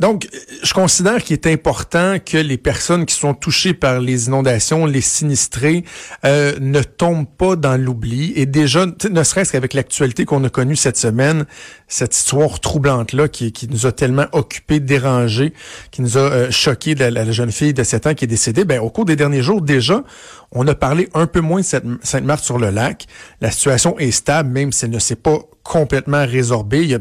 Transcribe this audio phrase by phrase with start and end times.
[0.00, 0.28] Donc,
[0.62, 5.02] je considère qu'il est important que les personnes qui sont touchées par les inondations, les
[5.02, 5.84] sinistrés,
[6.24, 8.32] euh, ne tombent pas dans l'oubli.
[8.34, 11.44] Et déjà, ne serait-ce qu'avec l'actualité qu'on a connue cette semaine,
[11.86, 15.52] cette histoire troublante-là qui, qui nous a tellement occupés, dérangés,
[15.90, 18.64] qui nous a euh, choqué la, la, jeune fille de 7 ans qui est décédée,
[18.64, 20.02] ben, au cours des derniers jours, déjà,
[20.50, 23.06] on a parlé un peu moins de Sainte-Marthe-sur-le-Lac.
[23.42, 26.96] La situation est stable, même si elle ne s'est pas complètement résorbée.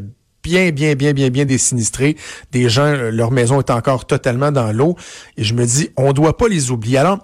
[0.50, 2.16] Bien, bien, bien, bien, bien des sinistrés.
[2.52, 4.96] Des gens, euh, leur maison est encore totalement dans l'eau.
[5.38, 6.98] Et je me dis, on doit pas les oublier.
[6.98, 7.20] Alors,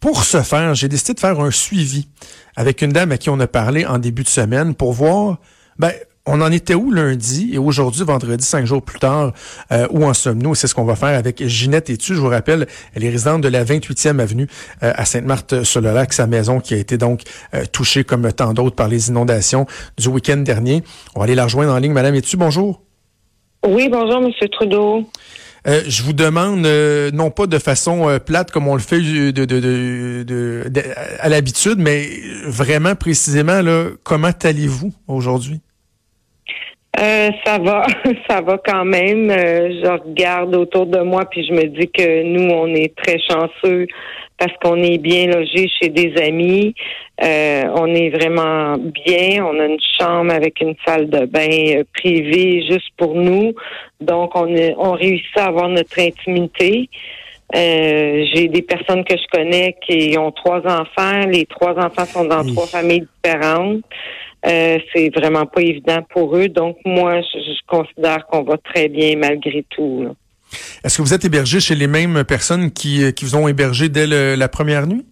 [0.00, 2.08] pour ce faire, j'ai décidé de faire un suivi
[2.56, 5.38] avec une dame à qui on a parlé en début de semaine pour voir,
[5.78, 5.92] ben,
[6.26, 9.32] on en était où lundi et aujourd'hui, vendredi, cinq jours plus tard,
[9.72, 10.54] euh, où en sommes-nous?
[10.54, 12.14] C'est ce qu'on va faire avec Ginette Etu.
[12.14, 14.46] Je vous rappelle, elle est résidente de la 28e avenue
[14.82, 17.22] euh, à Sainte-Marthe-sur-le-Lac, sa maison qui a été donc
[17.54, 19.66] euh, touchée comme tant d'autres par les inondations
[19.98, 20.82] du week-end dernier.
[21.14, 21.92] On va aller la rejoindre en ligne.
[21.92, 22.80] Madame Etu, bonjour.
[23.66, 25.06] Oui, bonjour, Monsieur Trudeau.
[25.66, 26.66] je vous demande,
[27.14, 30.64] non pas de façon plate comme on le fait de, de,
[31.20, 32.08] à l'habitude, mais
[32.46, 35.60] vraiment précisément, là, comment allez-vous aujourd'hui?
[37.00, 37.82] Euh, ça va,
[38.28, 39.30] ça va quand même.
[39.30, 43.18] Euh, je regarde autour de moi puis je me dis que nous, on est très
[43.18, 43.86] chanceux
[44.38, 46.74] parce qu'on est bien logé chez des amis.
[47.22, 49.44] Euh, on est vraiment bien.
[49.44, 53.54] On a une chambre avec une salle de bain privée juste pour nous.
[54.00, 56.88] Donc, on, est, on réussit à avoir notre intimité.
[57.52, 61.26] J'ai des personnes que je connais qui ont trois enfants.
[61.28, 63.82] Les trois enfants sont dans trois familles différentes.
[64.46, 66.48] Euh, c'est vraiment pas évident pour eux.
[66.48, 70.06] Donc moi, je, considère qu'on va très bien malgré tout.
[70.84, 74.06] Est-ce que vous êtes hébergé chez les mêmes personnes qui, qui vous ont hébergé dès
[74.36, 75.04] la première nuit?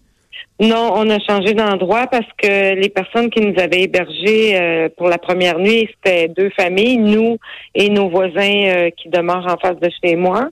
[0.59, 5.09] Non, on a changé d'endroit parce que les personnes qui nous avaient hébergés euh, pour
[5.09, 7.37] la première nuit, c'était deux familles, nous
[7.73, 10.49] et nos voisins euh, qui demeurent en face de chez moi.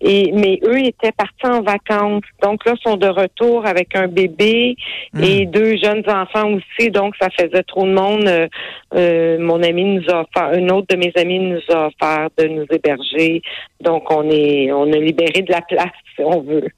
[0.00, 4.76] Et mais eux étaient partis en vacances, donc là sont de retour avec un bébé
[5.20, 5.50] et hmm.
[5.50, 8.48] deux jeunes enfants aussi, donc ça faisait trop de monde.
[8.94, 12.46] Euh, mon ami nous a offert, un autre de mes amis nous a offert de
[12.46, 13.42] nous héberger,
[13.80, 16.68] donc on est on a libéré de la place si on veut.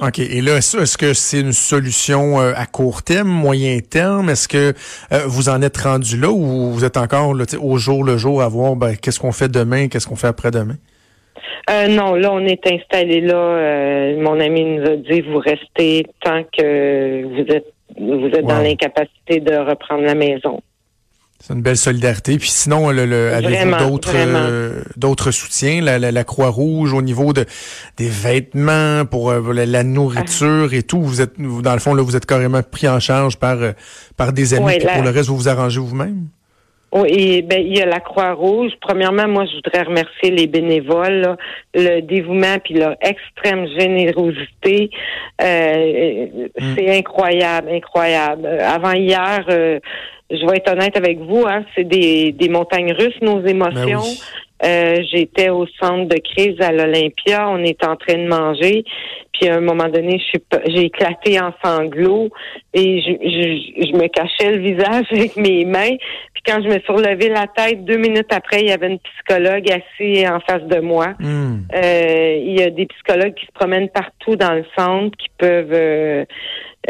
[0.00, 0.18] OK.
[0.18, 4.30] Et là, est-ce que c'est une solution euh, à court terme, moyen terme?
[4.30, 4.72] Est-ce que
[5.12, 8.48] euh, vous en êtes rendu là ou vous êtes encore au jour le jour à
[8.48, 10.76] voir ben, qu'est-ce qu'on fait demain, qu'est-ce qu'on fait après-demain?
[11.70, 14.14] Euh, non, là, on est installé là.
[14.16, 19.40] mon ami nous a dit vous restez tant que vous êtes vous êtes dans l'incapacité
[19.40, 20.62] de reprendre la maison.
[21.42, 22.38] C'est une belle solidarité.
[22.38, 27.44] Puis sinon, le, le avez-vous d'autres euh, d'autres soutiens, la, la, Croix-Rouge au niveau de
[27.96, 31.02] des vêtements pour euh, la, nourriture et tout.
[31.02, 33.72] Vous êtes dans le fond là, vous êtes carrément pris en charge par euh,
[34.16, 34.78] par des amis.
[34.78, 36.28] pour le reste, vous vous arrangez vous-même?
[36.92, 38.72] Oui, ben il y a la Croix-Rouge.
[38.80, 41.36] Premièrement, moi, je voudrais remercier les bénévoles,
[41.74, 44.90] le dévouement puis leur extrême générosité.
[45.40, 46.74] Mm.
[46.76, 48.46] C'est incroyable, incroyable.
[48.46, 49.44] Avant hier,
[50.32, 54.02] je vais être honnête avec vous, hein, c'est des, des montagnes russes, nos ben émotions.
[54.64, 58.84] Euh, j'étais au centre de crise à l'Olympia, on est en train de manger,
[59.32, 60.22] puis à un moment donné,
[60.68, 62.28] j'ai éclaté en sanglots
[62.72, 65.96] et je, je, je, me cachais le visage avec mes mains.
[66.42, 68.98] Puis quand je me suis relevé la tête, deux minutes après, il y avait une
[68.98, 71.14] psychologue assise en face de moi.
[71.18, 71.60] Hmm.
[71.74, 75.72] Euh, il y a des psychologues qui se promènent partout dans le centre, qui peuvent
[75.72, 76.24] euh,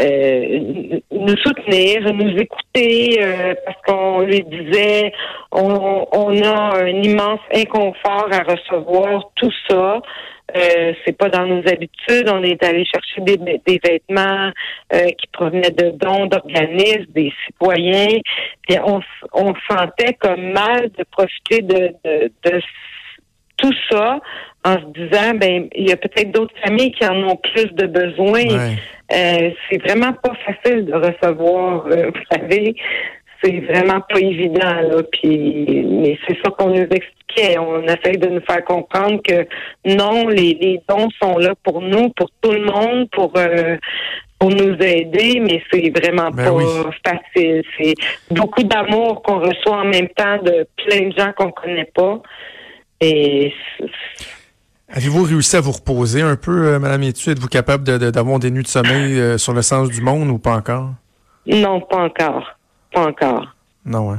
[0.00, 5.12] euh, nous soutenir, nous écouter, euh, parce qu'on lui disait
[5.50, 10.00] on, on, a un immense inconfort à recevoir tout ça.
[10.54, 12.28] Euh, c'est pas dans nos habitudes.
[12.28, 14.50] On est allé chercher des, des vêtements
[14.92, 18.18] euh, qui provenaient de dons d'organismes, des citoyens.
[18.66, 19.00] Puis on,
[19.32, 22.60] on sentait comme mal de profiter de, de, de
[23.56, 24.20] tout ça
[24.64, 27.86] en se disant ben il y a peut-être d'autres familles qui en ont plus de
[27.86, 28.74] besoins.
[29.12, 32.74] Euh, c'est vraiment pas facile de recevoir, vous savez,
[33.42, 35.02] c'est vraiment pas évident là.
[35.12, 37.58] Puis mais c'est ça qu'on nous expliquait.
[37.58, 39.46] On essaie de nous faire comprendre que
[39.84, 43.76] non, les, les dons sont là pour nous, pour tout le monde, pour euh,
[44.38, 47.62] pour nous aider, mais c'est vraiment ben pas facile.
[47.78, 47.94] C'est
[48.30, 52.20] beaucoup d'amour qu'on reçoit en même temps de plein de gens qu'on connaît pas.
[53.00, 53.52] Et
[54.94, 57.30] Avez-vous réussi à vous reposer un peu, euh, Madame Etu?
[57.30, 60.54] Êtes-vous capable d'avoir des nuits de sommeil euh, sur le sens du monde ou pas
[60.54, 60.90] encore?
[61.46, 62.58] Non, pas encore.
[62.92, 63.46] Pas encore.
[63.84, 64.18] Non, ouais.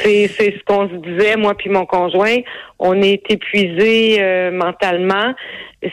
[0.00, 2.36] C'est ce qu'on se disait, moi puis mon conjoint.
[2.78, 5.34] On est épuisé euh, mentalement.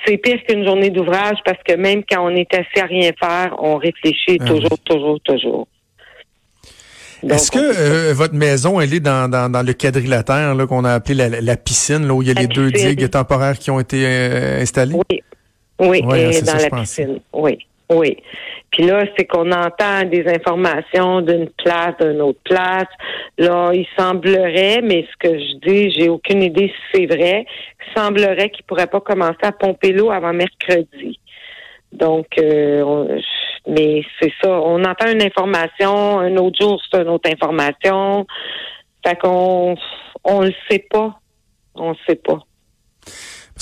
[0.06, 3.56] C'est pire qu'une journée d'ouvrage parce que même quand on est assis à rien faire,
[3.60, 5.68] on réfléchit ben toujours, toujours, toujours.
[7.30, 11.58] Est-ce que euh, votre maison, elle est dans, dans, le quadrilatère qu'on a appelé la,
[11.58, 14.94] piscine, là, où il y a les deux digues temporaires qui ont été euh, installées?
[14.94, 15.22] Oui,
[15.80, 17.58] oui, et dans la piscine, oui.
[17.90, 18.18] Oui.
[18.72, 22.88] Puis là, c'est qu'on entend des informations d'une place, d'une autre place.
[23.38, 28.00] Là, il semblerait, mais ce que je dis, j'ai aucune idée si c'est vrai, il
[28.00, 31.20] semblerait qu'il pourrait pas commencer à pomper l'eau avant mercredi.
[31.92, 33.20] Donc, euh,
[33.68, 34.50] mais c'est ça.
[34.50, 38.26] On entend une information, un autre jour, c'est une autre information.
[39.06, 39.76] Fait qu'on
[40.24, 41.20] on le sait pas.
[41.76, 42.40] On le sait pas.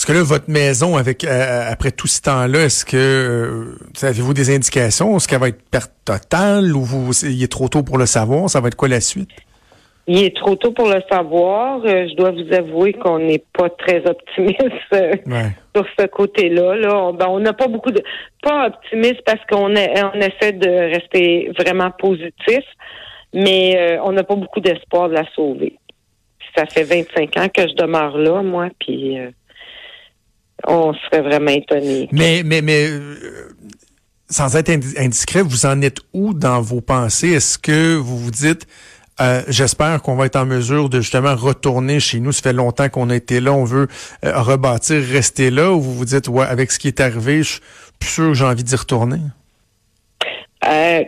[0.03, 4.33] Parce que là, votre maison, avec euh, après tout ce temps-là, est-ce que euh, avez-vous
[4.33, 5.15] des indications?
[5.15, 8.49] Est-ce qu'elle va être perte totale ou vous, il est trop tôt pour le savoir?
[8.49, 9.29] Ça va être quoi la suite?
[10.07, 11.79] Il est trop tôt pour le savoir.
[11.85, 14.59] Euh, je dois vous avouer qu'on n'est pas très optimiste
[15.73, 16.75] sur ce côté-là.
[16.75, 17.13] Là.
[17.13, 18.03] Ben, on n'a pas beaucoup de
[18.41, 22.65] pas optimiste parce qu'on on essaie de rester vraiment positif,
[23.33, 25.77] mais on n'a pas beaucoup d'espoir de la sauver.
[26.57, 29.17] Ça fait 25 ans que je demeure là, moi, puis
[30.67, 32.09] on serait vraiment étonné.
[32.11, 33.49] Mais, mais, mais, euh,
[34.29, 37.31] sans être indiscret, vous en êtes où dans vos pensées?
[37.31, 38.67] Est-ce que vous vous dites,
[39.21, 42.31] euh, j'espère qu'on va être en mesure de justement retourner chez nous?
[42.31, 43.87] Ça fait longtemps qu'on a été là, on veut
[44.25, 45.71] euh, rebâtir, rester là.
[45.71, 47.61] Ou vous vous dites, ouais, avec ce qui est arrivé, je suis
[47.99, 49.19] plus sûr que j'ai envie d'y retourner?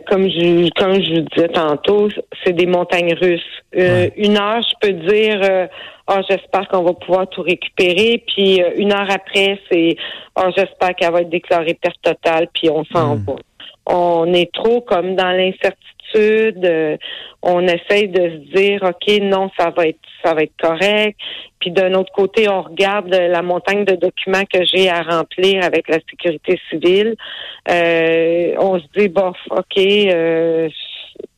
[0.09, 2.09] comme je comme je vous disais tantôt,
[2.43, 3.41] c'est des montagnes russes.
[3.71, 5.69] Une heure, je peux dire
[6.07, 8.23] ah, j'espère qu'on va pouvoir tout récupérer.
[8.27, 9.95] Puis euh, une heure après, c'est
[10.35, 13.25] ah, j'espère qu'elle va être déclarée perte totale, puis on s'en hmm.
[13.25, 13.35] va.
[13.87, 16.65] On est trop comme dans l'incertitude.
[16.65, 16.97] Euh,
[17.41, 21.19] on essaye de se dire OK, non, ça va être ça va être correct.
[21.59, 25.87] Puis d'un autre côté, on regarde la montagne de documents que j'ai à remplir avec
[25.87, 27.15] la sécurité civile.
[27.69, 30.69] Euh, on se dit bof, OK, euh,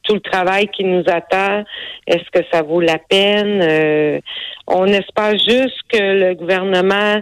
[0.04, 1.64] tout le travail qui nous attend,
[2.08, 3.62] est-ce que ça vaut la peine?
[3.62, 4.20] Euh,
[4.68, 7.22] on espère juste que le gouvernement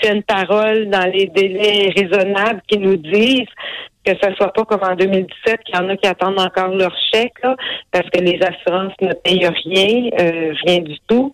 [0.00, 3.48] tienne parole dans les délais raisonnables qui nous disent
[4.04, 6.94] que ce soit pas comme en 2017 qu'il y en a qui attendent encore leur
[7.12, 7.42] chèque,
[7.90, 11.32] parce que les assurances ne payent rien, euh, rien du tout.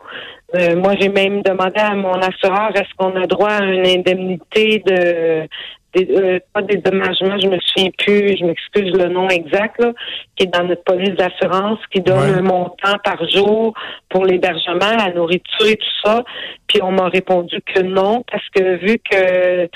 [0.55, 4.83] Euh, moi, j'ai même demandé à mon assureur est-ce qu'on a droit à une indemnité
[4.87, 5.47] de
[5.95, 9.93] des, euh, pas des dommagements, je me souviens plus, je m'excuse le nom exact, là,
[10.37, 13.75] qui est dans notre police d'assurance, qui donne un montant par jour
[14.09, 16.25] pour l'hébergement, la nourriture et tout ça.
[16.67, 19.69] Puis on m'a répondu que non, parce que vu que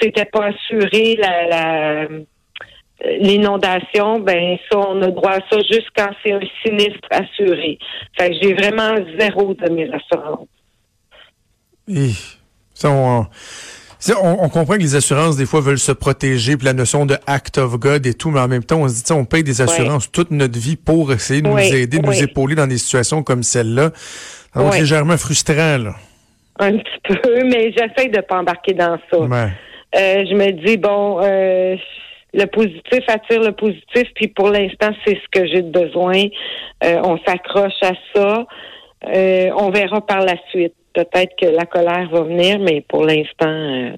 [0.00, 2.08] c'était pas assuré la, la
[3.20, 7.78] l'inondation, ben ça, on a droit à ça juste quand c'est un sinistre assuré.
[8.18, 10.48] Fait que j'ai vraiment zéro de mes assurances.
[11.86, 12.10] Et
[12.74, 13.26] ça, on,
[14.22, 17.58] on, comprend que les assurances, des fois, veulent se protéger, puis la notion de act
[17.58, 20.10] of God et tout, mais en même temps, on se dit, on paye des assurances
[20.10, 23.42] toute notre vie pour essayer de nous aider, de nous épauler dans des situations comme
[23.42, 23.90] celle-là.
[24.54, 25.94] Donc, légèrement frustrant, là.
[26.60, 29.16] Un petit peu, mais j'essaie de pas embarquer dans ça.
[29.16, 31.76] Euh, je me dis, bon, euh,
[32.34, 36.24] le positif attire le positif, puis pour l'instant, c'est ce que j'ai besoin.
[36.84, 38.46] Euh, on s'accroche à ça.
[39.04, 40.74] on verra par la suite
[41.04, 43.92] peut-être que la colère va venir, mais pour l'instant, euh,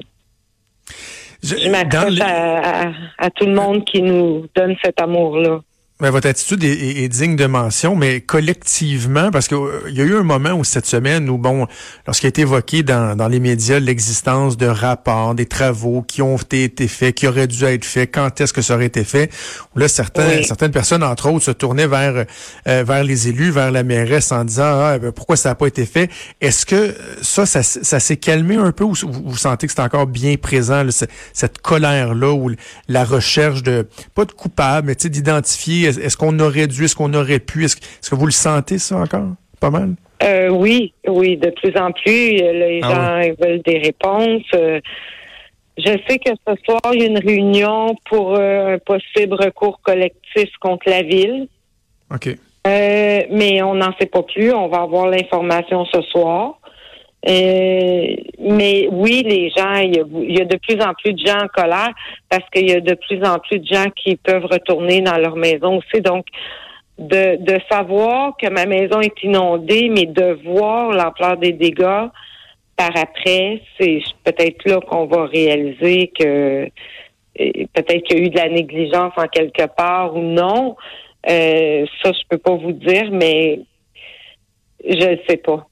[1.42, 5.60] je, m'accroche à, tout le monde qui nous donne cet amour-là.
[6.00, 10.16] Ben, votre attitude est, digne de mention, mais collectivement, parce qu'il euh, y a eu
[10.16, 11.66] un moment où cette semaine où, bon,
[12.06, 16.38] lorsqu'il a été évoqué dans, dans les médias l'existence de rapports, des travaux qui ont
[16.38, 19.30] été faits, qui auraient dû être faits, quand est-ce que ça aurait été fait,
[19.74, 22.24] où là, certains, certaines personnes, entre autres, se tournaient vers
[22.66, 25.66] euh, vers les élus, vers la mairesse en disant ah, ben, pourquoi ça n'a pas
[25.66, 26.10] été fait?
[26.40, 30.06] Est-ce que ça, ça, ça s'est calmé un peu ou vous, sentez que c'est encore
[30.06, 30.86] bien présent,
[31.32, 32.52] cette colère-là, ou
[32.88, 37.40] la recherche de, pas de coupable, mais d'identifier est-ce qu'on aurait dû, est-ce qu'on aurait
[37.40, 39.34] pu, est-ce que vous le sentez ça encore?
[39.60, 39.94] Pas mal?
[40.22, 42.04] Euh, oui, oui, de plus en plus.
[42.04, 44.42] Les ah gens veulent des réponses.
[44.54, 44.80] Euh,
[45.78, 49.80] je sais que ce soir, il y a une réunion pour euh, un possible recours
[49.82, 51.48] collectif contre la ville.
[52.12, 52.36] OK.
[52.66, 54.52] mais on n'en sait pas plus.
[54.52, 56.60] On va avoir l'information ce soir.
[57.28, 61.48] Euh, mais oui, les gens, il y, a, de plus en plus de gens en
[61.48, 61.92] colère
[62.30, 65.36] parce qu'il y a de plus en plus de gens qui peuvent retourner dans leur
[65.36, 66.00] maison aussi.
[66.00, 66.26] Donc,
[66.98, 72.08] de, de savoir que ma maison est inondée, mais de voir l'ampleur des dégâts
[72.76, 76.64] par après, c'est peut-être là qu'on va réaliser que
[77.38, 80.76] euh, peut-être qu'il y a eu de la négligence en quelque part ou non.
[81.28, 83.60] Euh, ça, je peux pas vous dire, mais
[84.82, 85.66] je ne sais pas.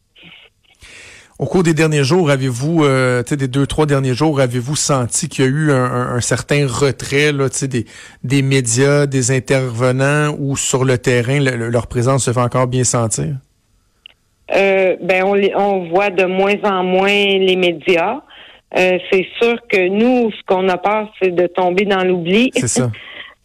[1.39, 5.45] Au cours des derniers jours, avez-vous, euh, des deux, trois derniers jours, avez-vous senti qu'il
[5.45, 7.85] y a eu un, certain retrait là, des,
[8.25, 13.37] des médias, des intervenants ou sur le terrain, leur présence se fait encore bien sentir?
[14.53, 18.21] Euh, ben on, on voit de moins en moins les médias.
[18.77, 22.51] Euh, c'est sûr que nous, ce qu'on a peur, c'est de tomber dans l'oubli.
[22.55, 22.91] C'est ça.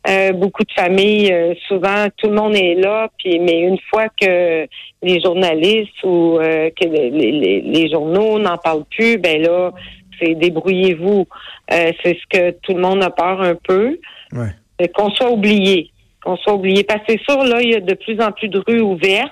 [0.05, 4.07] Euh, beaucoup de familles, euh, souvent tout le monde est là, puis mais une fois
[4.09, 4.67] que
[5.01, 9.71] les journalistes ou euh, que les, les, les, journaux n'en parlent plus, ben là,
[10.19, 11.25] c'est débrouillez-vous.
[11.69, 13.97] c'est ce que tout le monde a peur un peu.
[14.33, 14.89] Ouais.
[14.93, 15.89] Qu'on soit oublié.
[16.21, 16.83] Qu'on soit oublié.
[16.83, 19.31] Parce que c'est sûr, là, il y a de plus en plus de rues ouvertes,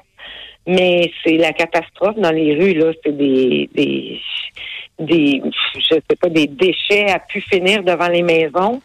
[0.66, 2.94] mais c'est la catastrophe dans les rues, là.
[3.04, 4.22] C'est des, des
[5.00, 5.42] des
[5.76, 8.82] je sais pas, des déchets à pu finir devant les maisons.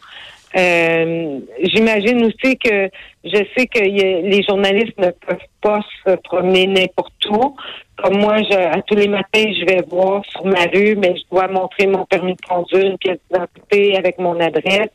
[0.57, 2.89] Euh, j'imagine aussi que
[3.23, 7.55] je sais que les journalistes ne peuvent pas se promener n'importe où.
[7.97, 11.23] Comme moi, je, à tous les matins, je vais voir sur ma rue, mais je
[11.31, 14.89] dois montrer mon permis de conduire, une pièce d'identité avec mon adresse.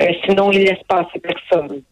[0.00, 1.82] Euh, sinon, ils laissent passer personne.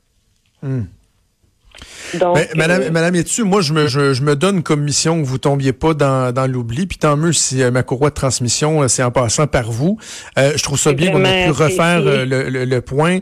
[2.56, 5.94] Madame, euh, Madame moi, je me, je, me donne comme mission que vous tombiez pas
[5.94, 6.86] dans, dans l'oubli.
[6.86, 9.98] Puis tant mieux si euh, ma courroie de transmission, euh, c'est en passant par vous.
[10.36, 13.18] je trouve ça bien qu'on ait pu refaire le, le, point.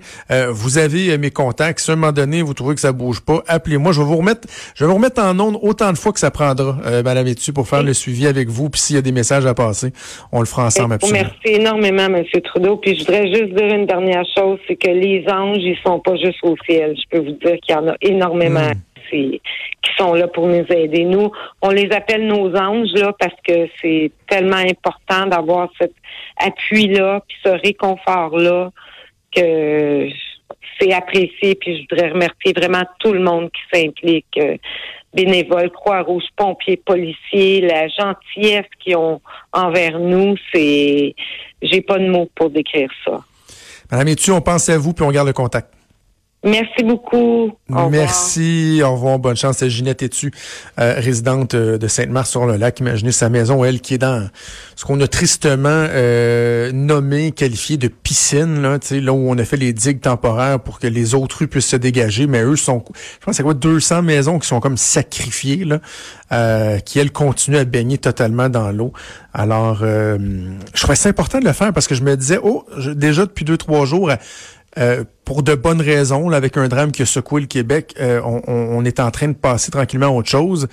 [0.50, 1.80] vous avez mes contacts.
[1.80, 3.92] Si à un moment donné, vous trouvez que ça bouge pas, appelez-moi.
[3.92, 6.30] Je vais vous remettre, je vais vous remettre en onde autant de fois que ça
[6.30, 8.70] prendra, Madame Etu, pour faire le suivi avec vous.
[8.70, 9.92] Puis s'il y a des messages à passer,
[10.32, 11.28] on le fera ensemble absolument.
[11.44, 12.76] Merci énormément, Monsieur Trudeau.
[12.76, 16.16] Puis je voudrais juste dire une dernière chose, c'est que les anges, ils sont pas
[16.16, 16.96] juste au ciel.
[16.96, 18.70] Je peux vous dire qu'il y en a énormément.
[19.10, 19.40] Qui
[19.96, 21.04] sont là pour nous aider.
[21.04, 21.30] Nous,
[21.62, 25.92] on les appelle nos anges là parce que c'est tellement important d'avoir cet
[26.38, 28.70] appui-là, puis ce réconfort-là
[29.34, 30.08] que
[30.78, 31.54] c'est apprécié.
[31.54, 34.26] Puis je voudrais remercier vraiment tout le monde qui s'implique.
[34.38, 34.56] Euh,
[35.16, 39.20] bénévoles, Croix-Rouge, pompiers, policiers, la gentillesse qu'ils ont
[39.52, 41.14] envers nous, c'est
[41.62, 43.20] j'ai pas de mots pour décrire ça.
[43.90, 45.72] Madame Etu, on pense à vous puis on garde le contact.
[46.46, 47.50] Merci beaucoup.
[47.90, 48.80] Merci.
[48.84, 49.18] Au revoir.
[49.18, 49.56] Bonne chance.
[49.58, 50.30] C'est Ginette Etu,
[50.78, 52.78] euh, résidente euh, de Sainte-Marthe-sur-le-Lac.
[52.78, 54.28] Imaginez sa maison, elle, qui est dans
[54.76, 59.56] ce qu'on a tristement euh, nommé, qualifié de piscine, là, là où on a fait
[59.56, 62.28] les digues temporaires pour que les autres rues puissent se dégager.
[62.28, 67.00] Mais eux sont, je pense, c'est quoi, 200 maisons qui sont comme sacrifiées, là, qui,
[67.00, 68.92] elles, continuent à baigner totalement dans l'eau.
[69.34, 73.26] Alors, je trouvais ça important de le faire parce que je me disais, oh, déjà
[73.26, 74.10] depuis deux, trois jours,
[74.78, 78.42] euh, pour de bonnes raisons, avec un drame qui a secoué le Québec, euh, on,
[78.46, 80.68] on, est en train de passer tranquillement à autre chose.